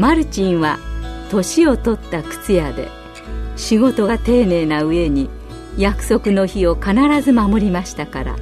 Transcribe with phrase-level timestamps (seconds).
[0.00, 0.78] マルチンは
[1.30, 2.88] 年を取った靴屋で
[3.56, 5.28] 仕事が丁寧な上に
[5.76, 8.36] 約束の日を必ず守りましたから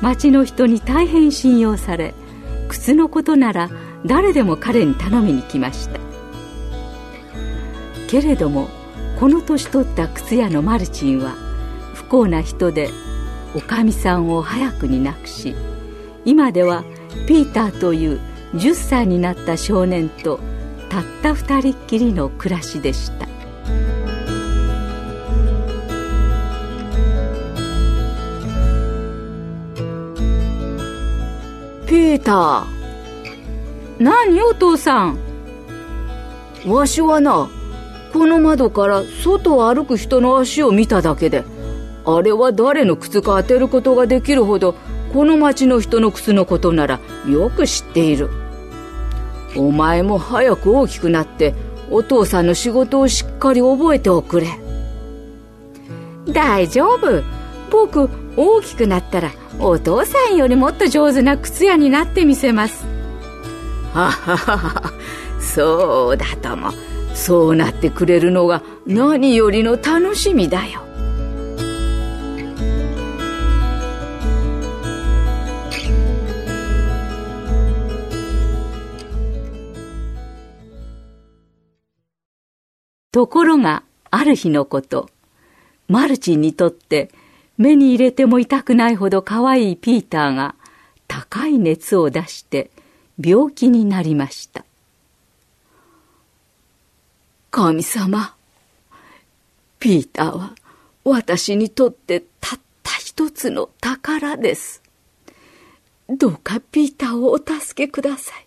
[0.00, 2.14] 町の人に大変信用され
[2.68, 3.68] 靴のことなら
[4.06, 5.98] 誰でも彼に頼みに来ました。
[8.08, 8.68] けれども
[9.18, 11.34] この年取った靴屋のマルチンは
[11.94, 12.90] 不幸な人で
[13.56, 15.56] おかみさんを早くに亡くし
[16.24, 16.84] 今では
[17.26, 18.20] ピーターという
[18.54, 20.38] 10歳になった少年と
[20.92, 23.26] たった二人っきりの暮らしでした。
[31.86, 32.64] ピーター。
[33.98, 35.18] 何お父さん。
[36.66, 37.48] わしはな
[38.12, 41.44] この窓から外を歩く人の足を見ただけで
[42.04, 44.74] あれは誰の靴か当てることができるほど
[45.12, 48.41] この町の人の靴のことならよく知っている
[49.56, 51.54] お前も早く大きくなって
[51.90, 54.48] お父さんの仕事をしっかり覚えておくれ。
[56.28, 57.22] 大丈夫。
[57.70, 62.86] 僕大きくなったらお父さんよりもっと上手な靴屋になってみせます。
[63.92, 64.92] ははは
[65.40, 66.70] そうだとも。
[67.14, 70.80] そうなってくれるのが何よりの楽しみだよ。
[83.12, 85.10] ところがある日のこと。
[85.88, 87.10] マルチンにとって
[87.58, 90.54] 目に入れても痛くないほど可愛いピーターが
[91.06, 92.70] 高い熱を出して
[93.22, 94.64] 病気になりました。
[97.50, 98.34] 神様
[99.78, 100.54] ピーターは
[101.04, 104.82] 私にとってたった一つの宝です。
[106.08, 108.46] どうかピーターをお助けください。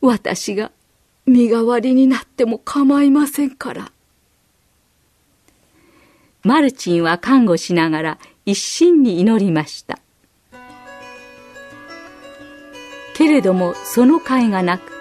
[0.00, 0.72] 私が
[1.28, 3.92] 身代わりになっても構いませんから。
[6.42, 9.98] マルチンは看護しながら一心に祈りました。
[13.14, 14.92] けれどもその甲斐がなく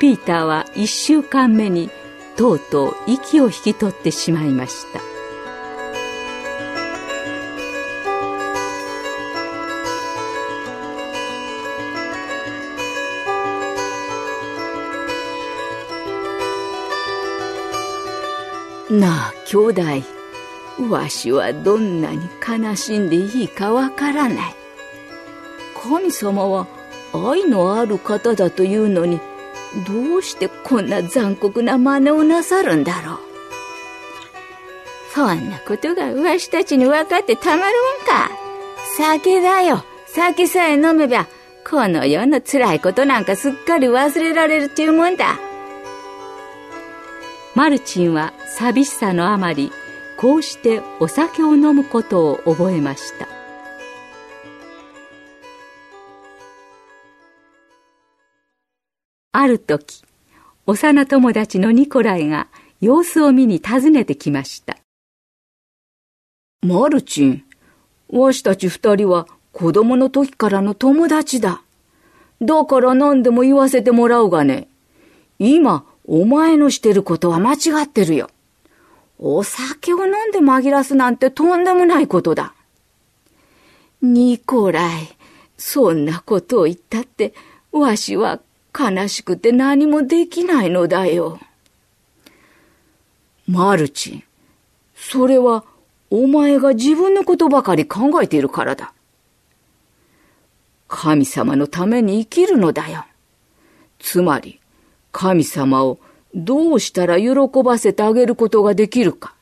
[0.00, 1.90] ピーターは一週間目に
[2.36, 5.17] とうとう息を引き取ってしまいました。
[18.90, 19.82] なあ兄弟。
[20.90, 24.54] わしはどんなに悲しんでいいかわからない。
[25.82, 26.66] 神様は
[27.12, 29.20] 愛のある方だというのに
[29.86, 33.18] どうしてこんな残酷な真似をなさるんだろう。
[35.14, 38.30] そんなことがわしたちに分かってたまるもんか。
[38.96, 39.84] 酒だよ。
[40.06, 41.26] 酒さえ飲めば
[41.68, 45.38] この世の辛いことなんかすっかり忘れられるっていうもんだ。
[47.58, 49.72] マルチンは寂しさのあまり
[50.16, 53.26] こうしてお酒を飲むことを覚えました。
[59.32, 60.04] ある時
[60.66, 62.46] 幼友達のニコライが
[62.80, 64.76] 様子を見に訪ねてきました。
[66.62, 67.44] マルチン
[68.08, 71.62] わしたち二人は子供の時からの友達だ。
[72.40, 74.68] だから何でも言わせてもらうがね。
[75.40, 78.30] 今お前のしてることは間違ってるよ。
[79.18, 82.54] お酒を飲んで紛らすなんてとんでもないことだ。
[84.00, 85.16] ニコライ、
[85.58, 87.34] そんなことを言ったって、
[87.72, 88.40] わしは
[88.78, 91.38] 悲しくて何もできないのだよ。
[93.46, 94.24] マルチ、
[94.96, 95.64] それは
[96.08, 98.94] お前が自分のことばかり考えているからだ。
[100.86, 103.04] 神様のために生きるのだよ。
[103.98, 104.58] つまり、
[105.12, 105.98] 神様を
[106.34, 107.30] どうしたら喜
[107.64, 109.34] ばせてあげることができるか。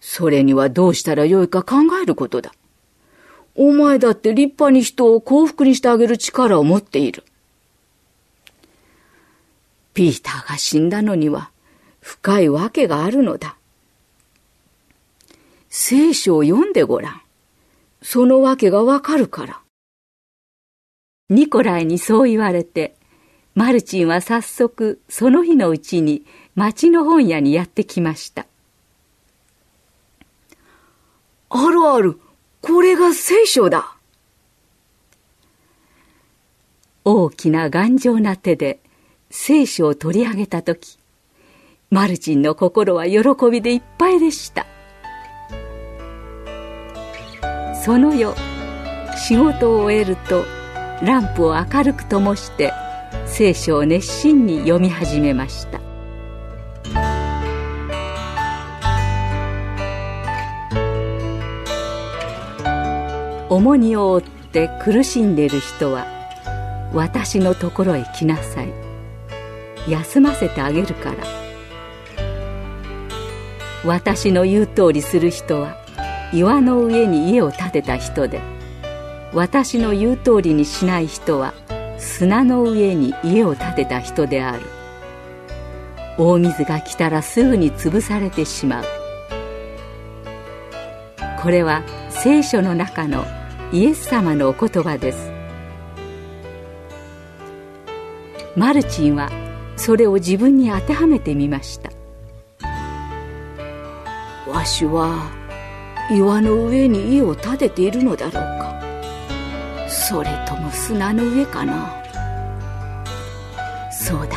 [0.00, 2.52] それにはどうしたらよいか考えることだ。
[3.54, 7.24] お前だって立派に人を幸福にしてあげる力を持っている。
[9.94, 11.50] ピーターが死んだのには、
[12.00, 13.56] 深いわけがあるのだ。
[15.68, 17.22] 聖書を読んでごらん。
[18.00, 19.60] そのわけがわかるから。
[21.28, 22.94] ニコライにそう言われて、
[23.58, 26.22] マルチンは早速その日のうちに
[26.54, 28.46] 町の本屋にやってきました。
[31.50, 32.20] あるある、
[32.60, 33.96] これが聖書だ。
[37.04, 38.78] 大きな頑丈な手で
[39.28, 40.96] 聖書を取り上げた時
[41.90, 44.66] マルチンの心は喜びでいっぱいでした
[47.84, 48.36] その夜
[49.16, 50.44] 仕事を終えると
[51.02, 52.72] ランプを明るく灯して
[53.28, 55.80] 聖書を熱心に読み始めました。
[63.48, 66.06] 重荷を負って苦しんでいる人は
[66.92, 68.72] 私のところへ来なさい。
[69.88, 71.48] 休ませてあげるから。
[73.84, 75.76] 私の言う通りする人は
[76.32, 78.40] 岩の上に家を建てた人で
[79.32, 81.54] 私の言う通りにしない人は
[81.98, 84.62] 砂の上に家を建てた人である。
[86.16, 88.84] 大水が来たらすぐに潰されてしまう。
[91.40, 93.24] これは聖書の中の
[93.72, 95.30] イエス様のお言葉です。
[98.56, 99.30] マルチンは
[99.76, 101.90] それを自分に当てはめてみました。
[104.50, 105.30] わしは
[106.10, 108.87] 岩の上に家を建てているのだろうか。
[110.08, 112.02] それとも砂の上かな？
[113.92, 114.36] そうだ。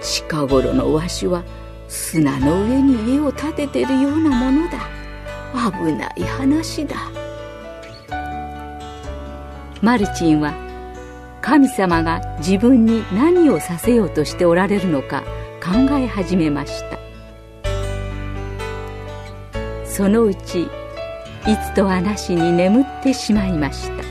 [0.00, 1.42] 近頃のわしは
[1.88, 4.78] 砂の上に家を建ててるようなものだ。
[5.52, 6.94] 危ない話だ。
[9.80, 10.54] マルチンは
[11.40, 15.24] 神様が自分に何をさせようとしておられるのか
[15.60, 17.00] 考え始めました。
[19.84, 20.68] そのうちい
[21.64, 24.01] つとはなしに眠ってしまいました。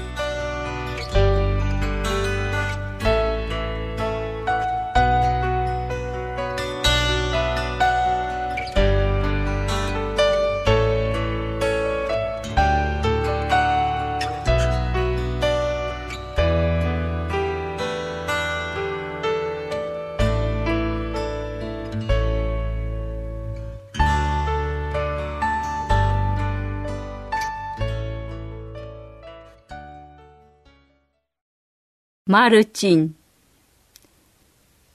[32.32, 33.14] マルチン、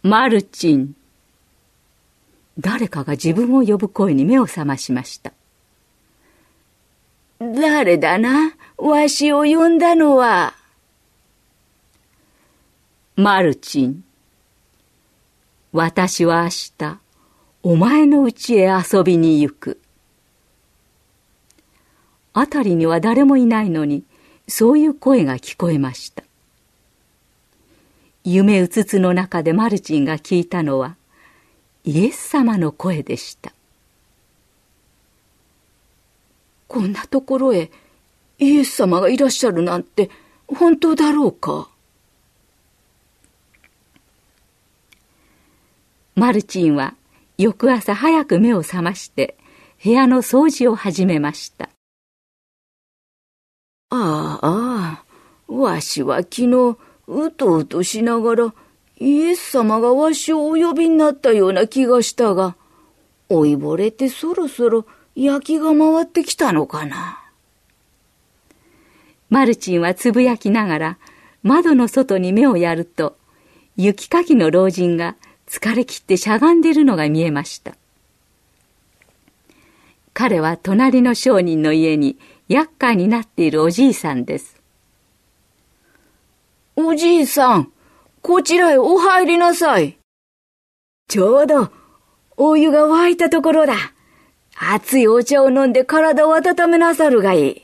[0.02, 0.96] マルチン。
[2.58, 5.34] 誰かが自分を呼ぶ声に目を覚ましました。
[7.38, 8.54] 誰だな？
[8.78, 10.54] わしを呼んだのは。
[13.16, 14.02] マルチン。
[15.74, 16.48] 私は明
[16.78, 16.98] 日、
[17.62, 19.78] お前の家へ遊びに行く。
[22.32, 24.04] あたりには誰もいないのに、
[24.48, 26.22] そういう声が聞こえました。
[28.28, 30.96] 夢うつつの中でマルチンが聞いたのは
[31.84, 33.52] イエス様の声でした。
[36.66, 37.70] こんなところへ
[38.40, 40.10] イエス様がいらっしゃるなんて
[40.48, 41.68] 本当だろうか？
[46.16, 46.94] マルチンは
[47.38, 49.36] 翌朝早く目を覚まして
[49.84, 51.68] 部屋の掃除を始めました。
[53.90, 55.04] ああ
[55.46, 58.54] わしは昨日うとうとしながら、
[58.98, 62.56] イエス様がわしをお呼びになったような気がしたが、
[63.28, 67.22] 老いぼれてそろそろ焼きが回ってきたのかな。
[69.28, 70.98] マルチンはつぶやきながら
[71.42, 73.16] 窓の外に目をやると、
[73.76, 77.76] 雪かきの老人が疲れ切ってしゃがんでるのが見えました。
[80.12, 82.16] 彼は隣の商人の家に
[82.48, 84.55] 厄介になっているおじいさんです。
[86.78, 87.72] おじいさん、
[88.20, 89.96] こちらへお入りなさい。
[91.08, 91.70] ちょうど、
[92.36, 93.74] お湯が沸いたところだ。
[94.58, 97.62] 熱いお茶を飲んで体を温めなさるがいい。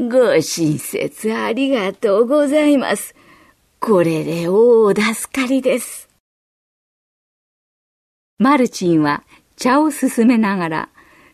[0.00, 3.14] ご親切ありがとうございます。
[3.78, 6.08] これで大助かりです。
[8.38, 9.22] マルチンは
[9.54, 10.88] 茶を進めながら、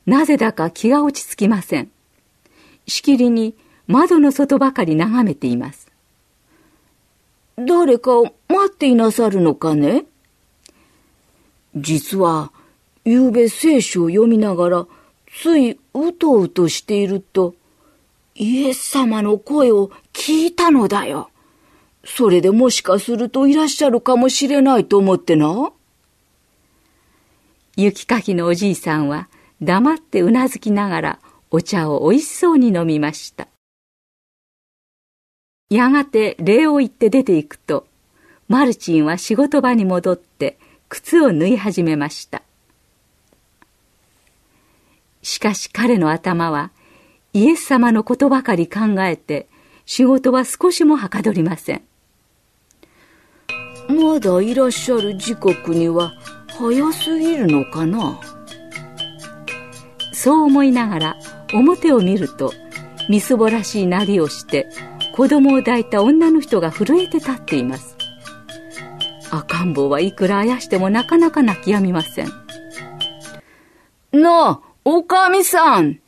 [0.05, 1.91] なぜだか気が落ち着きません。
[2.87, 3.55] しきりに
[3.87, 5.84] 窓の外ばかり眺めています。
[7.57, 10.07] 誰かを待っていなさるのかね？
[11.77, 12.53] 実は、
[13.05, 14.87] 夕べ聖書を読みながら、
[15.41, 17.55] ついうとうとしていると、
[18.35, 21.31] イエス様の声を聞いたのだよ。
[22.05, 25.73] それでもしかするといらっしゃるかもしれないと思ってな。
[27.77, 29.29] 雪かきのおじいさんは
[29.61, 31.19] 黙ってうなずきながら
[31.51, 33.49] お茶をおいしそうに飲みました。
[35.75, 37.87] やがて礼を言って出て行くと、
[38.47, 40.57] マルチンは仕事場に戻って
[40.89, 42.43] 靴を縫い始めました。
[45.23, 46.71] しかし彼の頭は
[47.33, 49.49] イエス様のことばかり考えて
[49.85, 51.83] 仕事は少しもはかどりません。
[53.89, 56.13] まだいらっしゃる時刻には
[56.57, 58.21] 早すぎるのかな？
[60.13, 61.17] そう思いながら
[61.53, 62.53] 表を見ると
[63.09, 64.69] みすぼらしいなりをして
[65.15, 67.97] 子供を抱いた女の人が震えて立っています
[69.31, 72.29] 赤ん坊はいくらあやしてもなかなか泣き止みません
[74.13, 76.01] なあおかみさん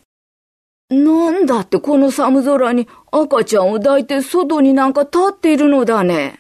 [0.91, 6.39] なんだってこの寒空に赤ちゃんを抱いて外になんか立っているのだね。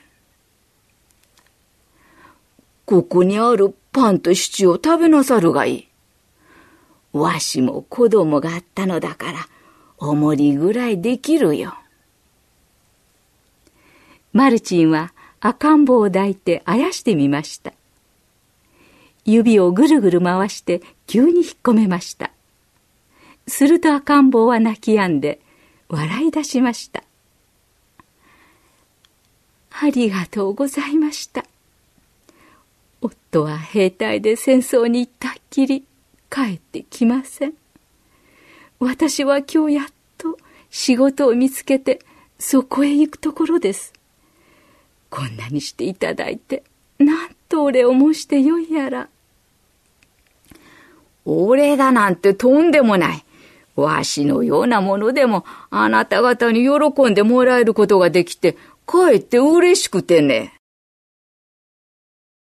[2.85, 5.89] ここにあるパンとシチューを食べなさるがいい。
[7.13, 9.49] わしも子供があったのだから、
[9.99, 11.75] おもりぐらいできるよ。
[14.37, 17.73] マルチンは赤ん坊を抱いてあやしてみました。
[19.25, 22.31] 指をぐるぐる回して急に引っ込めました。
[23.49, 25.41] すると赤ん坊は泣き止んで
[25.89, 27.03] 笑い出しました。
[29.71, 31.47] ありがとうございました。
[33.01, 35.85] 夫は兵隊で戦争に行ったっきり
[36.29, 37.55] 帰ってきません。
[38.81, 39.87] 私は今日やっ
[40.19, 40.37] と
[40.69, 42.01] 仕事を見つけて
[42.39, 43.96] そこへ行くところです。
[45.11, 46.63] こんなにしていただいて、
[46.99, 49.09] なんとお礼を申してよいやら。
[51.25, 53.25] お礼だなんてとんでもない。
[53.75, 60.55] わしのようなものでもあなた方に喜んでもらえることができて、かえって嬉しくてね。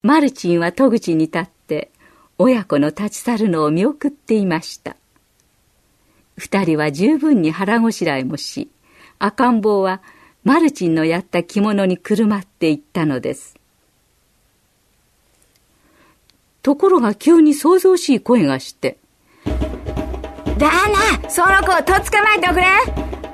[0.03, 1.91] マルチンは戸口に立って
[2.37, 4.95] 親子の立ち去るのを見送っていました。
[6.37, 8.69] 二人は十分に腹ごしらえもし、
[9.19, 10.01] 赤ん坊は
[10.47, 13.57] マルチンのやった着物にくるまっていったのです。
[16.61, 18.97] ところが急に想像しい声がして、
[20.57, 20.69] だ
[21.21, 22.65] な、その子をとっ捕まえておくれ。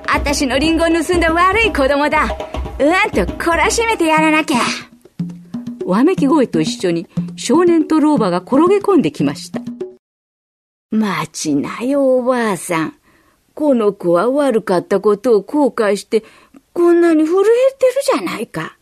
[0.08, 2.24] あたしのリンゴを盗んだ悪い子供だ。
[2.80, 4.58] うんと懲らしめてやらなきゃ。
[5.86, 7.06] わめき声と一緒に
[7.36, 9.60] 少年と老婆が転げ込んできました。
[10.90, 12.94] 待ちなよ、おばあさん。
[13.54, 16.24] この子は悪かったことを後悔して、
[16.74, 18.76] こんなに震えてるじゃないか。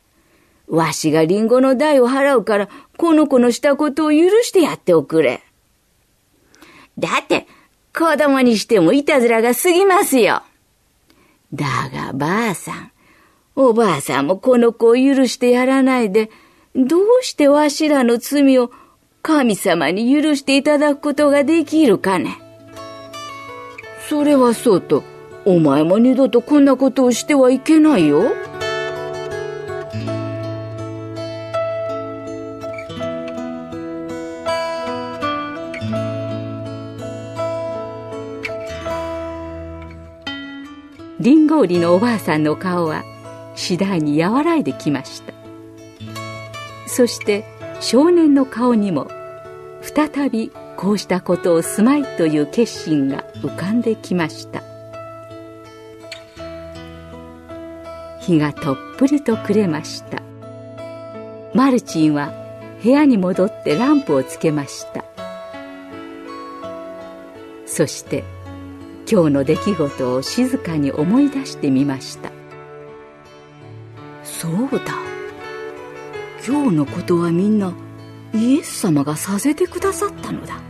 [0.67, 5.43] わしがリンゴの代を払うから、この子のしたことを許してやっておくれ。
[6.99, 7.47] だって、
[7.95, 10.43] 子供にしてもいたずらが過ぎますよ。
[11.53, 12.93] だがばあさん、
[13.55, 16.31] おばあさんもこの子を許してやらないで、
[16.75, 18.71] どうしてわしらの罪を
[19.21, 22.39] 神様に許していただくことができるかね。
[24.09, 25.05] それはそうと、
[25.45, 28.23] お前も二度とこんなことをしてはいけないよ。
[41.23, 43.05] りんご売りのおばあさんの顔は
[43.55, 45.33] 次第に和らいできました
[46.89, 47.45] そして
[47.81, 49.07] 少年の顔にも
[49.83, 54.72] 再びこうしたことをすまいという決心が浮かんできました
[58.33, 60.23] 日がとっぷりと暮れました。
[61.55, 62.33] マルチンは
[62.83, 65.05] 部屋に戻ってランプをつけました。
[67.67, 68.25] そして
[69.11, 72.31] 今日の出来事を静かに思い出してみました。
[74.23, 74.95] そうだ。
[76.47, 77.73] 今日のことはみんな
[78.35, 80.61] イエス様がさせてくださったのだ。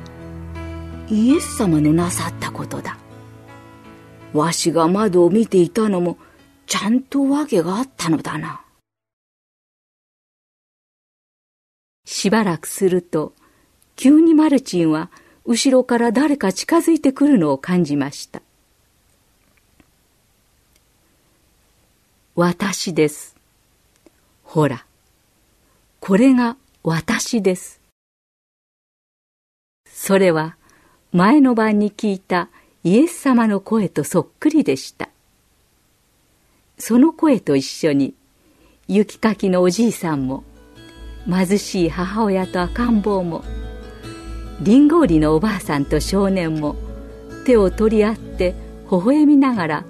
[1.08, 2.98] イエス様のなさったことだ。
[4.32, 6.18] わしが窓を見ていたのも
[6.66, 8.62] ちゃんと訳があったのだな
[12.04, 13.32] しばらくすると
[13.96, 15.10] 急にマルチンは
[15.44, 18.42] 後ろから誰か近づいてくるのを感じました。
[22.34, 23.36] 私です。
[24.44, 24.86] ほら、
[26.00, 27.80] これが私です。
[29.86, 30.56] それは
[31.12, 32.48] 前の晩に聞いた
[32.84, 35.11] イエス様の声とそっくりでした。
[36.84, 38.16] その声と一緒に
[38.88, 40.42] 雪かきのおじいさんも
[41.30, 43.44] 貧しい母親と赤ん坊も
[44.60, 46.74] りんご売りのおばあさんと少年も
[47.46, 48.56] 手を取り合って
[48.90, 49.84] 微笑みながら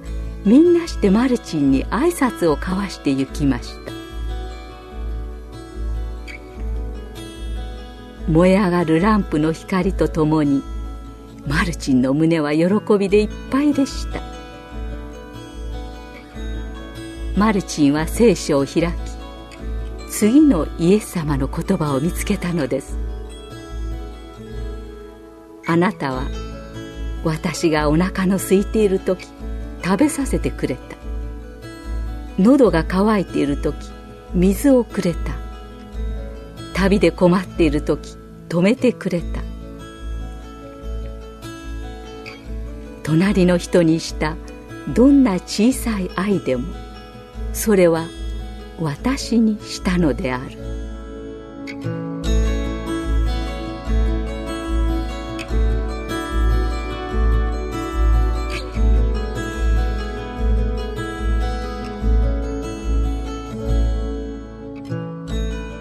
[0.45, 3.93] みんなしてマルチンに挨拶を交わして行きました。
[8.29, 10.63] 燃え上がるランプの光とともに
[11.47, 12.69] マルチンの胸は喜
[12.99, 14.32] びでいっぱいでした。
[17.37, 18.93] マルチンは聖書を開き
[20.11, 22.99] 次のイエス様の言葉を見つけたのです。
[25.67, 26.25] あなたは
[27.25, 29.27] 私がお腹の空いている時
[29.83, 30.97] 食べさせてくれた。
[32.39, 33.77] 喉が渇いている時
[34.35, 35.19] 水をくれた。
[36.75, 38.17] 旅で困っている時
[38.51, 39.41] 止めてくれた。
[43.03, 44.37] 隣の人にした
[44.95, 46.92] どんな小さい愛でも
[47.53, 48.07] それは
[48.81, 50.63] 私にしたのである。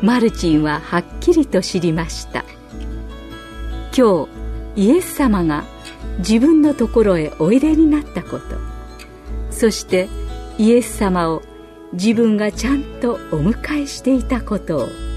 [0.02, 2.44] マルチンははっきりと知りました。
[3.96, 4.28] 今
[4.76, 5.64] 日イエス様が
[6.20, 8.44] 自分のところへおいでになったこと。
[9.52, 10.10] そして
[10.58, 11.44] イエス様を
[11.94, 15.11] 自分がちゃんとお迎えしていたことを。